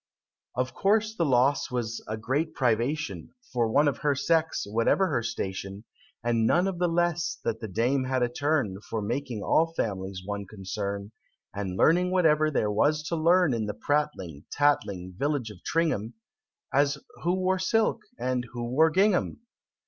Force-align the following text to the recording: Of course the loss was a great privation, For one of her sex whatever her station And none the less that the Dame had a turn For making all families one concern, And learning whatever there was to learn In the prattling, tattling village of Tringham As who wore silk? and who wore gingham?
Of 0.55 0.73
course 0.73 1.13
the 1.15 1.27
loss 1.27 1.69
was 1.69 2.03
a 2.07 2.17
great 2.17 2.55
privation, 2.55 3.35
For 3.53 3.67
one 3.71 3.87
of 3.87 3.99
her 3.99 4.15
sex 4.15 4.65
whatever 4.67 5.09
her 5.09 5.21
station 5.21 5.83
And 6.23 6.47
none 6.47 6.65
the 6.79 6.87
less 6.87 7.37
that 7.43 7.59
the 7.59 7.67
Dame 7.67 8.05
had 8.05 8.23
a 8.23 8.27
turn 8.27 8.79
For 8.89 8.99
making 9.03 9.43
all 9.43 9.75
families 9.75 10.23
one 10.25 10.47
concern, 10.47 11.11
And 11.53 11.77
learning 11.77 12.09
whatever 12.09 12.49
there 12.49 12.71
was 12.71 13.03
to 13.09 13.15
learn 13.15 13.53
In 13.53 13.67
the 13.67 13.75
prattling, 13.75 14.45
tattling 14.51 15.13
village 15.19 15.51
of 15.51 15.61
Tringham 15.63 16.15
As 16.73 16.97
who 17.21 17.35
wore 17.35 17.59
silk? 17.59 17.99
and 18.17 18.47
who 18.53 18.63
wore 18.71 18.89
gingham? 18.89 19.41